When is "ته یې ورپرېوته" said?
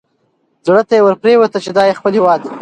0.87-1.57